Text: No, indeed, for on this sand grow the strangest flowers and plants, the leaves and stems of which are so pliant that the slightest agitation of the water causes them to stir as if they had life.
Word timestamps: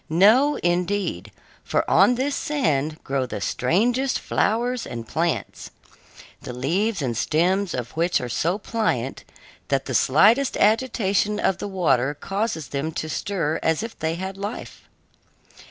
No, 0.09 0.55
indeed, 0.63 1.31
for 1.63 1.87
on 1.87 2.15
this 2.15 2.33
sand 2.35 2.97
grow 3.03 3.27
the 3.27 3.39
strangest 3.39 4.17
flowers 4.17 4.87
and 4.87 5.07
plants, 5.07 5.69
the 6.41 6.53
leaves 6.53 7.03
and 7.03 7.15
stems 7.15 7.75
of 7.75 7.91
which 7.91 8.19
are 8.19 8.27
so 8.27 8.57
pliant 8.57 9.23
that 9.67 9.85
the 9.85 9.93
slightest 9.93 10.57
agitation 10.57 11.39
of 11.39 11.59
the 11.59 11.67
water 11.67 12.15
causes 12.15 12.69
them 12.69 12.91
to 12.93 13.07
stir 13.09 13.59
as 13.61 13.83
if 13.83 13.95
they 13.99 14.15
had 14.15 14.37
life. 14.37 14.89